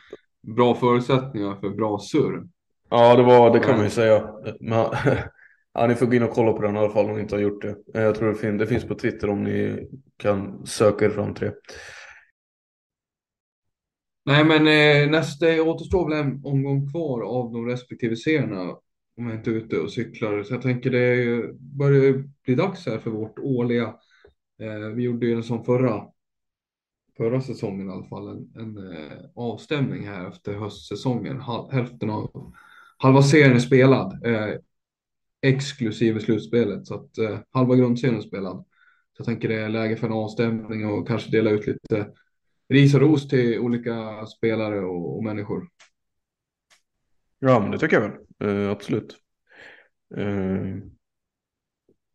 [0.55, 2.47] bra förutsättningar för bra surr.
[2.89, 4.33] Ja, det var, det kan man ju säga.
[4.59, 4.85] Men,
[5.73, 7.35] ja, ni får gå in och kolla på den i alla fall om ni inte
[7.35, 7.75] har gjort det.
[7.93, 11.47] Jag tror det finns, det finns på Twitter om ni kan söka er fram till
[11.47, 11.53] det.
[14.29, 18.75] Nej, men eh, nästa återstår väl en omgång kvar av de respektive serierna.
[19.17, 20.43] Om jag inte är ute och cyklar.
[20.43, 23.95] Så jag tänker det börjar ju bli dags här för vårt årliga.
[24.61, 26.03] Eh, vi gjorde ju en sån förra
[27.17, 31.39] förra säsongen i alla fall en, en eh, avstämning här efter höstsäsongen.
[31.39, 32.53] Hal, hälften av
[32.97, 34.55] halva serien är spelad, eh,
[35.41, 38.57] exklusive slutspelet, så att eh, halva grundserien är spelad.
[38.57, 42.07] Så jag tänker det är läge för en avstämning och kanske dela ut lite
[42.69, 45.67] ris och ros till olika spelare och, och människor.
[47.39, 48.19] Ja, men det tycker jag väl.
[48.43, 49.17] Uh, absolut.
[50.17, 50.77] Uh,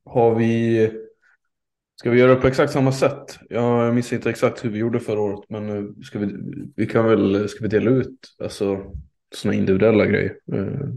[0.05, 0.91] har vi...
[2.01, 3.39] Ska vi göra på exakt samma sätt?
[3.49, 6.37] Jag minns inte exakt hur vi gjorde förra året, men uh, ska vi,
[6.77, 8.93] vi kan väl, ska vi dela ut alltså
[9.35, 10.37] sådana individuella grejer?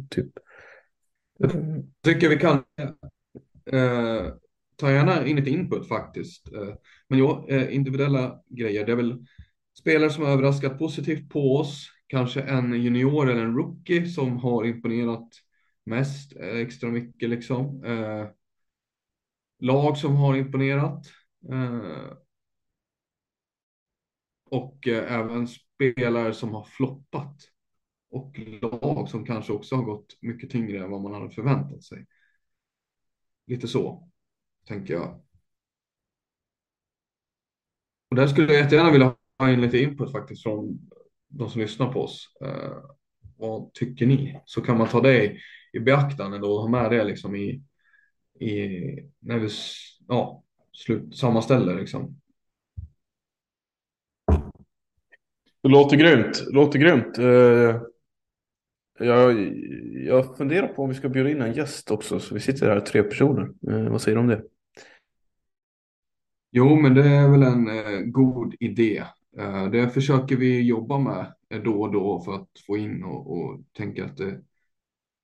[0.09, 0.31] typ.
[1.37, 1.51] Jag
[2.03, 2.63] tycker vi kan.
[4.75, 6.49] ta gärna in ett input faktiskt.
[7.07, 9.25] men ja, individuella grejer, det är väl
[9.79, 14.65] spelare som har överraskat positivt på oss kanske en junior eller en rookie som har
[14.65, 15.29] imponerat
[15.83, 17.83] mest eh, extra mycket liksom.
[17.83, 18.27] Eh,
[19.59, 21.05] lag som har imponerat.
[21.51, 22.17] Eh,
[24.49, 27.35] och eh, även spelare som har floppat.
[28.09, 32.05] Och lag som kanske också har gått mycket tyngre än vad man hade förväntat sig.
[33.47, 34.09] Lite så,
[34.65, 35.21] tänker jag.
[38.09, 40.80] Och där skulle jag jättegärna vilja ha in lite input faktiskt från
[41.28, 42.28] de som lyssnar på oss.
[42.45, 42.78] Eh,
[43.38, 44.41] vad tycker ni?
[44.45, 45.38] Så kan man ta det
[45.73, 47.63] i, beaktande då och ha med det liksom i,
[48.39, 48.80] i
[49.19, 49.50] när vi
[50.08, 52.21] ja, slut, sammanställer liksom.
[55.62, 56.45] Det låter grymt.
[56.45, 57.19] Det låter grymt.
[57.19, 57.82] Uh,
[59.00, 59.54] jag,
[60.06, 62.19] jag funderar på om vi ska bjuda in en gäst också.
[62.19, 63.50] Så vi sitter här tre personer.
[63.69, 64.43] Uh, vad säger du om det?
[66.52, 69.04] Jo, men det är väl en uh, god idé.
[69.37, 73.31] Eh, det försöker vi jobba med eh, då och då för att få in och,
[73.37, 74.41] och tänka att det,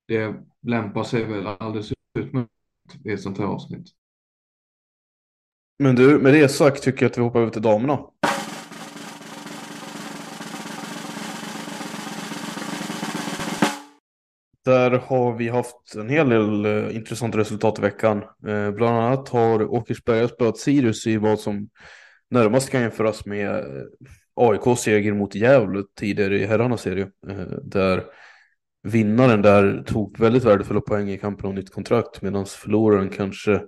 [0.07, 2.49] det lämpar sig väl alldeles utmärkt
[3.05, 3.87] i ett sånt här avsnitt.
[5.79, 7.99] Men du, med det sagt tycker jag att vi hoppar över till damerna.
[14.65, 18.23] Där har vi haft en hel del eh, intressanta resultat i veckan.
[18.75, 21.69] Bland annat har Åkersberga spöat Sirius i vad som
[22.33, 23.83] närmast kan jämföras med eh,
[24.35, 27.11] AIKs seger mot Gävle tidigare i herrarnas serie.
[27.29, 28.03] Eh, där
[28.83, 33.61] vinnaren där tog väldigt värdefulla poäng i kampen om nytt kontrakt medan förloraren kanske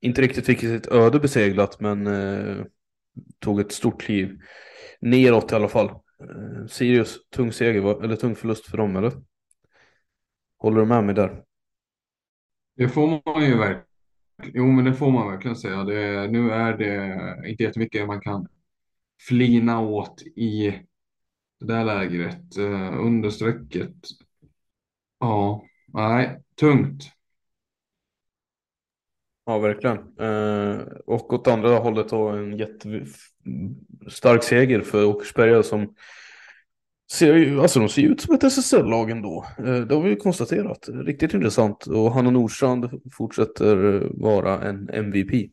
[0.00, 2.64] inte riktigt fick sitt öde beseglat men eh,
[3.38, 4.40] tog ett stort kliv
[5.00, 5.88] neråt i alla fall.
[5.88, 9.12] Eh, Sirius, tung seger, eller tung förlust för dem eller?
[10.58, 11.42] Håller du med mig där?
[12.76, 13.91] Det får man ju verkligen
[14.54, 15.84] Jo, men det får man verkligen säga.
[15.84, 18.48] Det, nu är det inte jättemycket man kan
[19.28, 20.74] flina åt i
[21.60, 22.56] det där lägret.
[22.56, 23.94] Eh, under strecket.
[25.20, 27.12] Ja, nej, tungt.
[29.46, 29.98] Ja, verkligen.
[30.18, 35.94] Eh, och åt andra hållet då en jättestark seger för Åkersberga som
[37.12, 39.46] ser ju, alltså de ser ut som ett SSL-lag ändå.
[39.58, 40.88] Eh, det har vi ju konstaterat.
[40.88, 41.86] Riktigt intressant.
[41.86, 45.50] Och Hanna Nordstrand fortsätter eh, vara en MVP.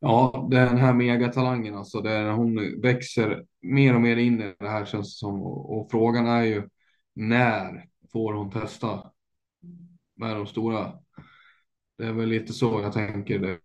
[0.00, 2.00] Ja, den här megatalangen alltså.
[2.00, 5.42] där hon växer mer och mer in i det här känns det som.
[5.42, 6.68] Och, och frågan är ju
[7.14, 9.10] när får hon testa
[10.16, 10.92] med de stora?
[11.98, 13.38] Det är väl lite så jag tänker.
[13.38, 13.58] Det,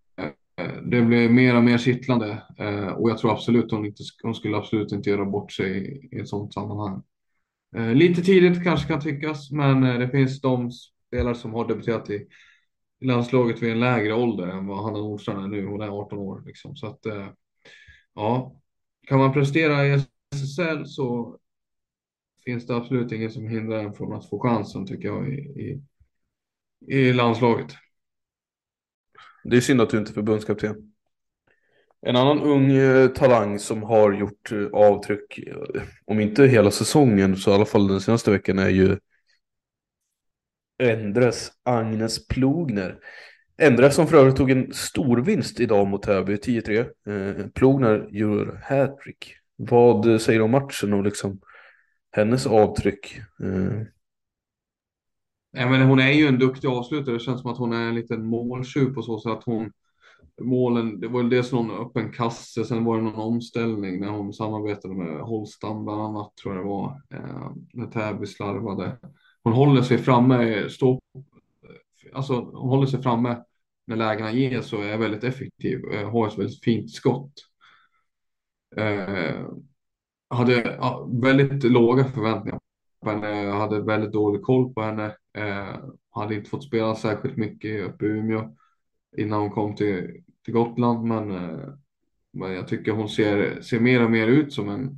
[0.84, 4.58] det blir mer och mer kittlande eh, och jag tror absolut hon, inte, hon skulle
[4.58, 7.04] absolut inte göra bort sig i ett sådant sammanhang.
[7.76, 10.72] Eh, lite tidigt kanske kan tyckas, men eh, det finns de
[11.08, 12.28] spelare som har debuterat i
[13.02, 15.66] landslaget vid en lägre ålder än vad Hanna Nordstrand är nu.
[15.66, 16.76] Hon är 18 år liksom.
[16.76, 17.28] Så att eh,
[18.14, 18.62] ja,
[19.08, 20.04] kan man prestera i
[20.36, 21.38] SSL så
[22.46, 25.82] finns det absolut inget som hindrar en från att få chansen tycker jag i, i,
[26.96, 27.76] i landslaget.
[29.44, 30.76] Det är synd att du inte är förbundskapten.
[32.02, 37.38] En annan ung eh, talang som har gjort eh, avtryck, eh, om inte hela säsongen
[37.38, 38.98] så i alla fall den senaste veckan är ju
[40.84, 43.00] Endres Agnes Plogner.
[43.58, 47.50] Endres som för övrigt tog en stor vinst idag mot Täby, 10-3.
[47.54, 49.36] Plogner gör hattrick.
[49.56, 51.42] Vad säger du om matchen och liksom
[52.12, 53.22] hennes avtryck?
[55.58, 57.16] Eh, men hon är ju en duktig avslutare.
[57.16, 59.72] Det känns som att hon är en liten måltjuv på så sätt att hon
[60.42, 64.94] målen, det var dels någon öppen kasse, sen var det någon omställning när hon samarbetade
[64.94, 68.98] med Holstam bland annat tror jag det var, eh, när Täby slarvade.
[69.44, 71.00] Hon håller sig framme, stå,
[72.14, 73.44] alltså hon håller sig framme
[73.88, 77.34] när lägena ges och är väldigt effektiv, eh, har ett väldigt fint skott.
[78.78, 79.46] Eh,
[80.30, 82.60] hade ja, väldigt låga förväntningar
[83.04, 85.16] på henne, jag hade väldigt dålig koll på henne.
[85.40, 85.76] Eh,
[86.12, 88.56] hade inte fått spela särskilt mycket uppe i Umeå
[89.18, 91.70] innan hon kom till, till Gotland, men eh,
[92.34, 94.98] Men jag tycker hon ser, ser mer och mer ut som en,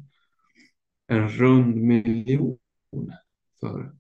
[1.08, 2.58] en rund miljon
[3.60, 3.92] för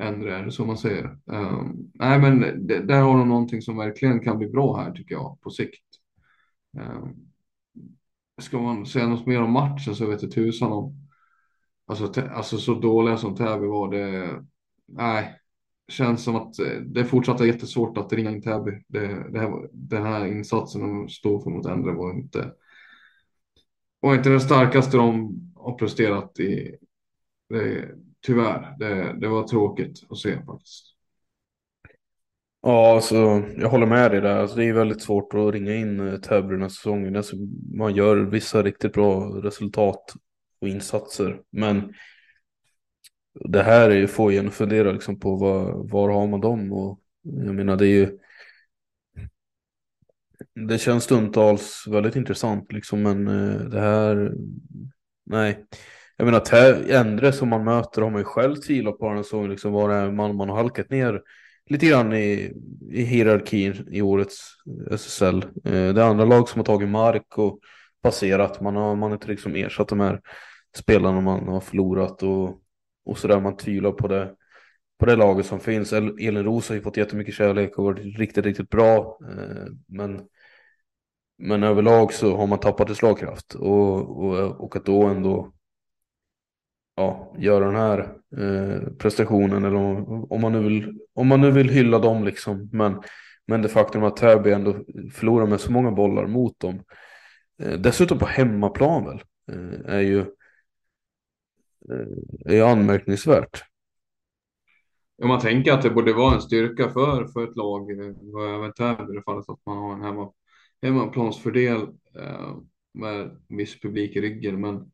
[0.00, 1.18] Endre, är det så man säger?
[1.26, 5.14] Um, nej, men det, där har hon någonting som verkligen kan bli bra här tycker
[5.14, 5.84] jag på sikt.
[6.78, 7.32] Um,
[8.40, 11.08] ska man säga något mer om matchen så vet jag tusan om.
[11.86, 14.30] Alltså, alltså så dåliga som Täby var det.
[14.86, 15.40] Nej,
[15.88, 18.84] känns som att eh, det fortsatt är jättesvårt att ringa in Täby.
[18.88, 22.52] Det, det här, den här insatsen de står för mot Endre var inte.
[24.00, 26.76] Var inte den starkaste de har presterat i.
[27.48, 27.88] Det,
[28.26, 30.94] tyvärr, det, det var tråkigt att se faktiskt.
[32.62, 34.36] Ja, alltså, jag håller med dig där.
[34.36, 37.16] Alltså, det är väldigt svårt att ringa in eh, Täby den här säsongen.
[37.16, 37.36] Alltså,
[37.74, 40.14] man gör vissa riktigt bra resultat
[40.60, 41.40] och insatser.
[41.50, 41.94] Men
[43.34, 46.72] det här är ju, få igen att fundera liksom, på var, var har man dem?
[46.72, 48.18] Och, jag menar, det är ju...
[50.68, 54.32] Det känns stundtals väldigt intressant liksom, men eh, det här...
[55.26, 55.64] Nej.
[56.16, 59.72] Jag menar, Endre som man möter har man ju själv tvivlat på den så liksom
[59.72, 61.22] var det man, man har halkat ner
[61.66, 62.52] lite grann i,
[62.90, 64.40] i hierarkin i årets
[64.90, 65.42] SSL.
[65.64, 67.58] Eh, det är andra lag som har tagit mark och
[68.02, 68.60] passerat.
[68.60, 70.20] Man har, man har inte liksom ersatt de här
[70.76, 72.60] spelarna man har förlorat och,
[73.04, 73.40] och sådär.
[73.40, 74.34] Man tvivlar på det,
[74.98, 75.92] på det laget som finns.
[75.92, 79.18] Elin Roos har ju fått jättemycket kärlek och varit riktigt, riktigt bra.
[79.30, 80.20] Eh, men,
[81.38, 85.52] men överlag så har man tappat i slagkraft och, och, och att då ändå
[86.96, 87.98] ja, göra den här
[88.36, 92.68] eh, prestationen eller om, om, man nu vill, om man nu vill hylla dem liksom.
[92.72, 93.00] Men,
[93.46, 94.76] men det faktum att Täby ändå
[95.12, 96.82] förlorar med så många bollar mot dem.
[97.58, 99.22] Eh, dessutom på hemmaplan väl.
[99.52, 100.24] Eh, är ju
[101.90, 103.64] Eh, är anmärkningsvärt.
[105.22, 108.72] Om man tänker att det borde vara en styrka för, för ett lag, eh, även
[108.72, 110.32] Täby i det fallet att man har en hemma,
[110.82, 111.80] hemmaplansfördel
[112.18, 112.56] eh,
[112.94, 114.60] med viss publik i ryggen.
[114.60, 114.90] Men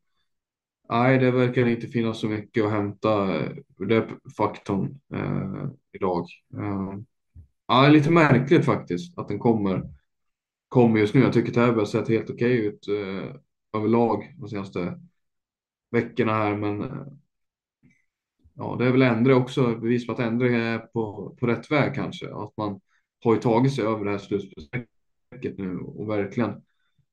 [0.90, 6.26] Nej, det verkar inte finnas så mycket att hämta eh, ur den faktorn eh, idag.
[6.58, 6.98] Eh,
[7.66, 9.82] ja, lite märkligt faktiskt att den kommer,
[10.68, 11.20] kommer just nu.
[11.20, 13.34] Jag tycker Täby har sett helt okej ut eh,
[13.76, 15.00] överlag de senaste
[15.90, 17.06] veckorna här, men eh,
[18.54, 21.94] ja, det är väl Endre också bevis på att Endre är på, på rätt väg
[21.94, 22.34] kanske.
[22.34, 22.80] Att man
[23.24, 26.62] har ju tagit sig över det här slutspelsstrecket nu och verkligen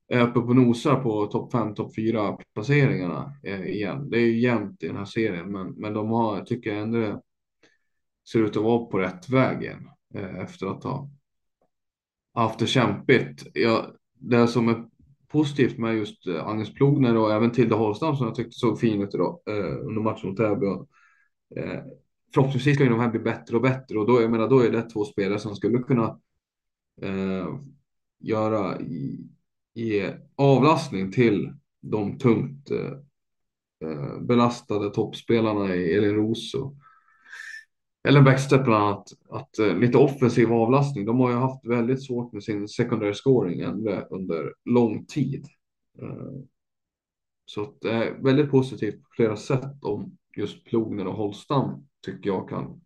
[0.08, 4.10] är uppe på nosar på topp 5, topp 4 placeringarna eh, igen.
[4.10, 7.22] Det är ju jämnt i den här serien, men, men de har, tycker jag ändå
[8.32, 11.10] ser ut att vara på rätt väg igen eh, efter att ha
[12.34, 13.48] haft det kämpigt.
[13.54, 14.86] Ja, det som är
[15.32, 19.02] positivt med just eh, Agnes Plogner och även Tilde Holstam som jag tyckte såg fin
[19.02, 20.66] ut idag eh, under matchen mot Täby.
[21.56, 21.82] Eh,
[22.34, 24.72] förhoppningsvis ska ju de här bli bättre och bättre och då, jag menar, då är
[24.72, 26.20] det två spelare som skulle kunna
[27.02, 27.48] eh,
[28.20, 29.30] göra i,
[29.74, 32.92] ge avlastning till de tungt eh,
[33.90, 36.76] eh, belastade toppspelarna i Elin Roos och
[38.08, 39.14] Ellen Bäckstedt bland annat.
[39.30, 41.06] Att, eh, lite offensiv avlastning.
[41.06, 43.64] De har ju haft väldigt svårt med sin secondary scoring
[44.10, 45.46] under, lång tid.
[46.02, 46.42] Eh,
[47.46, 52.50] så det är väldigt positivt på flera sätt om just Plogner och Holstam tycker jag
[52.50, 52.82] kan,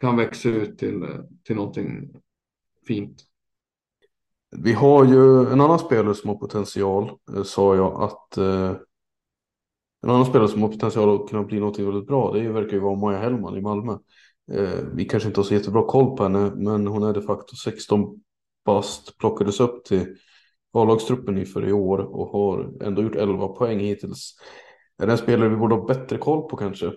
[0.00, 2.14] kan växa ut till, eh, till någonting
[2.86, 3.24] fint.
[4.56, 8.38] Vi har ju en annan spelare som har potential, eh, sa jag att
[10.02, 12.80] en annan spelare som har potential att kunna bli något väldigt bra, det verkar ju
[12.80, 13.92] vara Maja Hellman i Malmö.
[14.52, 17.56] Eh, vi kanske inte har så jättebra koll på henne, men hon är de facto
[17.56, 18.20] 16
[18.64, 20.16] bast, plockades upp till
[20.72, 24.34] A-lagstruppen inför i år och har ändå gjort 11 poäng hittills.
[24.98, 26.92] Är det en spelare vi borde ha bättre koll på kanske?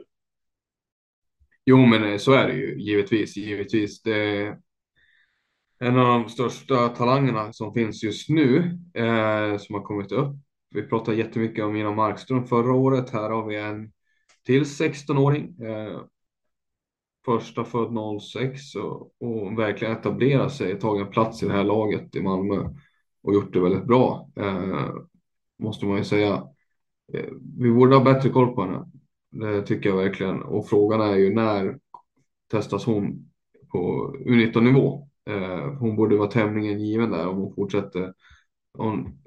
[1.66, 3.38] Jo, men eh, så är det ju givetvis.
[3.38, 4.02] Givetvis.
[4.02, 4.58] Det, är
[5.80, 8.58] en av de största talangerna som finns just nu
[8.94, 10.36] eh, som har kommit upp.
[10.72, 13.10] Vi pratade jättemycket om Mina Markström förra året.
[13.10, 13.92] Här har vi en
[14.46, 15.60] till 16-åring.
[15.60, 16.02] Eh,
[17.26, 22.16] första född 06 och, och verkligen etablerat sig, tagit en plats i det här laget
[22.16, 22.70] i Malmö
[23.24, 24.30] och gjort det väldigt bra.
[24.36, 24.94] Eh,
[25.60, 26.34] måste man ju säga.
[27.14, 28.92] Eh, vi borde ha bättre koll på henne.
[29.32, 30.42] Det tycker jag verkligen.
[30.42, 31.80] Och frågan är ju när
[32.52, 33.32] testas hon
[33.72, 35.08] på U19 nivå?
[35.30, 38.14] Eh, hon borde vara tämligen given där om hon fortsätter.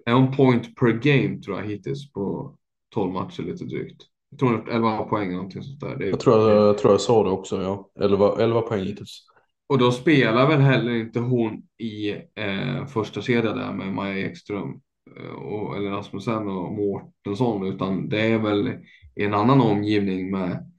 [0.06, 2.56] Är on point per game tror jag hittills på
[2.94, 4.02] 12 matcher lite drygt.
[4.30, 6.06] Jag tror hon har 11 poäng eller någonting sånt där.
[6.06, 7.90] jag, tror jag, jag tror jag sa det också, ja.
[8.00, 9.26] 11, 11 poäng hittills.
[9.66, 14.80] Och då spelar väl heller inte hon i eh, första kedjan där med Maja Ekström
[15.16, 18.68] eh, och, eller Rasmussen och Mårtensson utan det är väl
[19.14, 20.70] i en annan omgivning med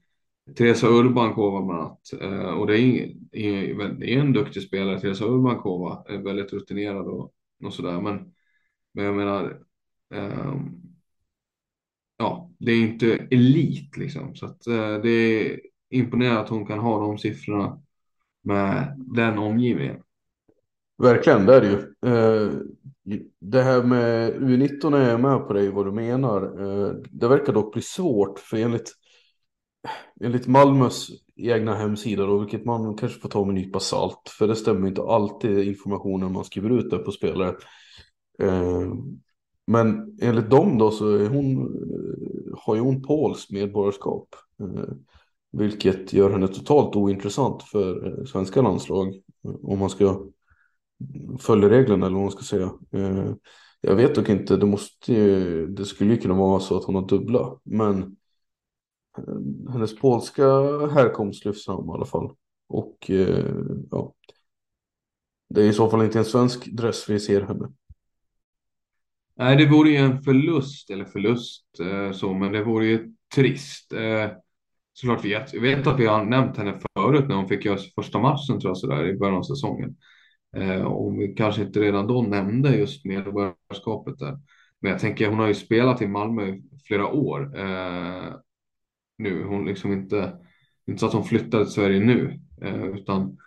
[0.56, 2.00] Teresa Urbankova bland annat.
[2.20, 3.12] Eh, och det är,
[3.98, 7.32] det är en duktig spelare, Teresa Urbankova, är väldigt rutinerad och,
[7.64, 8.00] och sådär.
[8.00, 8.32] Men,
[8.96, 9.66] men jag menar,
[10.14, 10.80] Um,
[12.16, 14.34] ja, det är inte elit liksom.
[14.34, 17.80] Så att, uh, det är imponerande att hon kan ha de siffrorna
[18.42, 20.02] med den omgivningen.
[20.98, 22.10] Verkligen, det är det ju.
[22.10, 22.52] Eh,
[23.40, 26.42] det här med U19 är jag med på dig vad du menar.
[26.42, 28.92] Eh, det verkar dock bli svårt för enligt,
[30.20, 34.48] enligt Malmös egna hemsida då, vilket man kanske får ta med en nypa salt, för
[34.48, 37.54] det stämmer inte alltid informationen man skriver ut där på spelare.
[38.38, 38.92] Eh,
[39.66, 44.28] men enligt dem då så är hon, eh, har ju hon Pauls medborgarskap.
[44.60, 44.94] Eh,
[45.52, 49.14] vilket gör henne totalt ointressant för eh, svenska landslag.
[49.62, 50.26] Om man ska
[51.38, 52.72] följa reglerna eller vad man ska säga.
[52.92, 53.34] Eh,
[53.80, 56.94] jag vet dock inte, det, måste ju, det skulle ju kunna vara så att hon
[56.94, 57.58] har dubbla.
[57.62, 58.16] Men
[59.72, 60.44] hennes polska
[60.86, 62.30] härkomst lyfts fram i alla fall.
[62.68, 63.54] Och eh,
[63.90, 64.14] ja,
[65.48, 67.72] det är i så fall inte en svensk dress vi ser henne.
[69.38, 71.66] Nej, det vore ju en förlust, eller förlust
[72.12, 73.92] så, men det vore ju trist.
[74.92, 78.18] Såklart vet, jag vet att vi har nämnt henne förut när hon fick göra första
[78.18, 79.96] matchen tror jag sådär i början av säsongen.
[80.56, 84.38] Eh, om vi kanske inte redan då nämnde just medborgarskapet där.
[84.80, 88.34] Men jag tänker, hon har ju spelat i Malmö i flera år eh,
[89.18, 89.44] nu.
[89.44, 90.38] Hon liksom inte,
[90.86, 93.38] inte så att hon flyttade till Sverige nu, eh, utan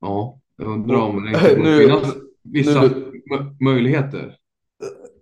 [0.00, 3.22] ja, jag undrar om det inte finnas vissa nu,
[3.60, 4.37] möjligheter.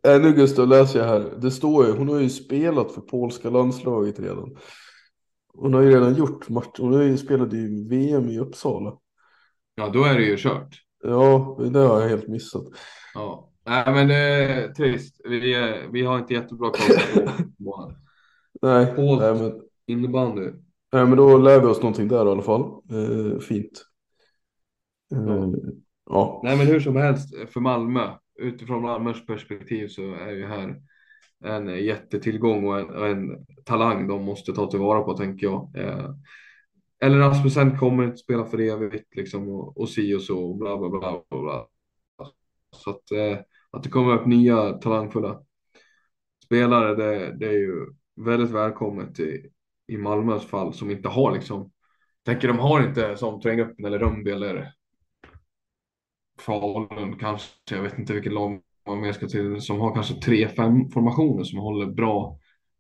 [0.06, 1.32] Äh, nu Gustav läser jag här.
[1.40, 4.56] Det står ju, hon har ju spelat för polska landslaget redan.
[5.54, 6.78] Hon har ju redan gjort match.
[6.78, 8.98] Hon har ju spelat i VM i Uppsala.
[9.74, 10.82] Ja, då är det ju kört.
[11.02, 12.64] Ja, det har jag helt missat.
[13.14, 15.20] Ja, nej men det är trist.
[15.24, 16.96] Vi, vi har inte jättebra koll
[17.64, 17.92] på
[18.62, 19.62] Nej, på nej men...
[19.86, 20.50] innebandy.
[20.92, 22.60] Nej, men då lär vi oss någonting där i alla fall.
[22.62, 23.84] Eh, fint.
[25.12, 25.52] Eh, ja.
[26.10, 26.40] ja.
[26.44, 30.82] Nej, men hur som helst för Malmö, utifrån Malmös perspektiv så är ju här
[31.44, 35.70] en jättetillgång och en, och en talang de måste ta tillvara på tänker jag.
[35.76, 36.10] Eh,
[37.00, 40.78] eller Rasmussen kommer inte spela för evigt liksom och, och si och så och bla
[40.78, 41.22] bla bla.
[41.30, 41.66] bla.
[42.76, 43.38] Så att, eh,
[43.70, 45.42] att det kommer upp nya talangfulla
[46.44, 49.50] spelare, det, det är ju väldigt välkommet i,
[49.86, 51.70] i Malmös fall som inte har liksom,
[52.24, 54.72] tänker de har inte som Trängöppen eller Rönnby eller
[56.38, 60.48] Falun kanske, jag vet inte vilket lag man mer ska till, som har kanske tre,
[60.48, 62.38] fem formationer som håller bra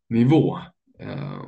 [0.08, 0.58] nivå.
[0.98, 1.42] Eh,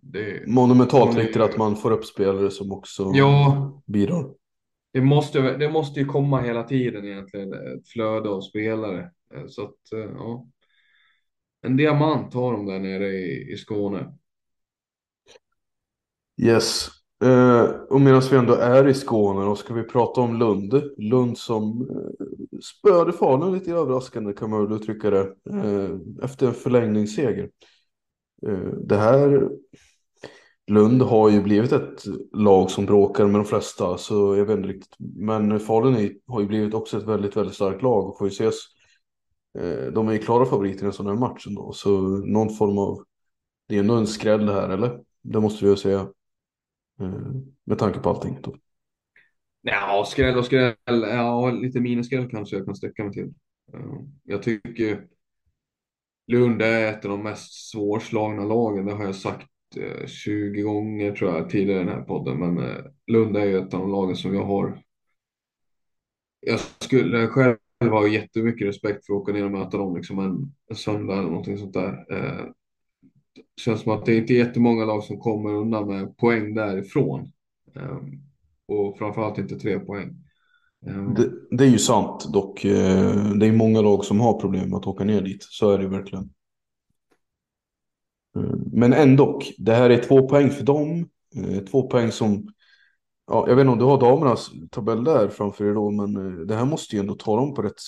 [0.00, 4.30] det, Monumentalt viktigt att man får upp spelare som också ja, bidrar.
[4.92, 9.10] Det måste, det måste ju komma hela tiden egentligen, ett flöde av spelare.
[9.34, 10.46] Eh, så att, eh, ja.
[11.62, 14.14] En diamant har de där nere i, i Skåne.
[16.42, 16.97] Yes.
[17.24, 20.82] Eh, och medan vi ändå är i Skåne då ska vi prata om Lund.
[20.96, 22.26] Lund som eh,
[22.60, 25.34] spöade Falun lite överraskande kan man väl uttrycka det.
[25.50, 25.90] Eh,
[26.22, 27.50] efter en förlängningsseger.
[28.46, 29.48] Eh, det här
[30.66, 34.68] Lund har ju blivit ett lag som bråkar med de flesta, så jag vet inte
[34.68, 34.94] riktigt.
[34.98, 38.54] Men Falun har ju blivit också ett väldigt, väldigt starkt lag och får ju ses.
[39.58, 42.78] Eh, de är ju klara favoriter i en sån här match ändå, så någon form
[42.78, 43.04] av,
[43.68, 45.00] det är ändå en skräll här, eller?
[45.22, 46.08] Det måste vi ju säga.
[47.00, 47.32] Eh,
[47.64, 48.38] med tanke på allting.
[48.42, 48.56] Då.
[49.62, 53.34] Ja, skräll och skräll, ja, lite miniskräll kanske jag kan sträcka mig till.
[53.74, 55.06] Eh, jag tycker
[56.26, 61.12] Lund är ett av de mest svårslagna lagen, det har jag sagt eh, 20 gånger
[61.12, 62.38] tror jag tidigare i den här podden.
[62.38, 64.82] Men Lund är ju ett av de lagen som jag har.
[66.40, 70.54] Jag skulle själv ha jättemycket respekt för att åka ner och möta dem liksom en,
[70.70, 72.04] en söndag eller någonting sånt där.
[73.60, 77.32] Känns som att det är inte jättemånga lag som kommer undan med poäng därifrån.
[77.76, 78.22] Ehm,
[78.68, 80.16] och framförallt inte tre poäng.
[80.86, 81.14] Ehm.
[81.14, 82.64] Det, det, är ju sant dock.
[82.64, 85.42] Eh, det är många lag som har problem med att åka ner dit.
[85.42, 86.30] Så är det verkligen.
[88.36, 91.08] Ehm, men ändå, det här är två poäng för dem.
[91.36, 92.48] Eh, två poäng som,
[93.26, 96.46] ja, jag vet inte om du har damernas tabell där framför er då, men eh,
[96.46, 97.80] det här måste ju ändå ta dem på rätt,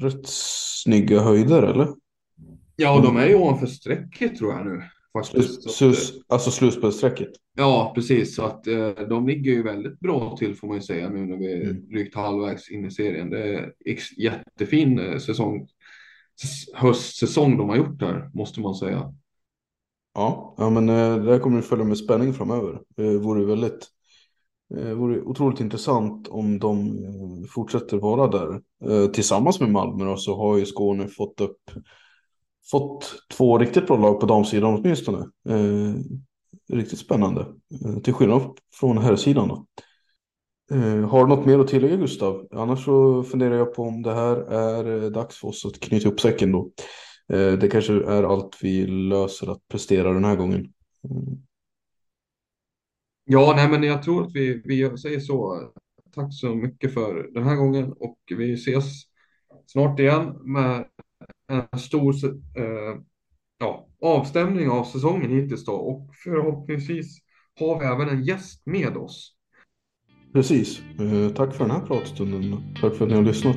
[0.00, 1.88] rätt snygga höjder, eller?
[2.80, 4.82] Ja, de är ju ovanför strecket tror jag nu.
[5.12, 5.70] Faktiskt.
[5.70, 7.28] Slus, alltså slutspelsstrecket?
[7.56, 8.36] Ja, precis.
[8.36, 11.36] Så att eh, de ligger ju väldigt bra till får man ju säga nu när
[11.36, 11.88] vi är mm.
[11.88, 13.30] drygt halvvägs in i serien.
[13.30, 13.72] Det är
[14.16, 15.68] jättefin eh, säsong,
[16.74, 19.14] höstsäsong de har gjort här, måste man säga.
[20.14, 22.80] Ja, ja men eh, det här kommer vi följa med spänning framöver.
[22.96, 23.88] Det vore väldigt
[24.68, 28.60] det vore otroligt intressant om de eh, fortsätter vara där.
[28.84, 31.70] Eh, tillsammans med Malmö då, så har ju Skåne fått upp
[32.70, 35.18] fått två riktigt bra lag på damsidan åtminstone.
[35.48, 35.94] Eh,
[36.72, 37.40] riktigt spännande.
[37.84, 39.66] Eh, till skillnad från herrsidan då.
[40.70, 42.48] Eh, har du något mer att tillägga Gustav?
[42.50, 46.08] Annars så funderar jag på om det här är eh, dags för oss att knyta
[46.08, 46.70] upp säcken då.
[47.32, 50.72] Eh, det kanske är allt vi löser att prestera den här gången.
[51.10, 51.38] Mm.
[53.24, 55.62] Ja, nej, men jag tror att vi, vi säger så.
[56.14, 58.84] Tack så mycket för den här gången och vi ses
[59.66, 60.86] snart igen med
[61.48, 62.14] en stor
[62.56, 63.00] eh,
[63.58, 67.18] ja, avstämning av säsongen hittills då och förhoppningsvis
[67.60, 69.34] har vi även en gäst med oss.
[70.32, 70.80] Precis.
[70.80, 72.74] Eh, tack för den här pratstunden.
[72.80, 73.56] Tack för att ni har lyssnat.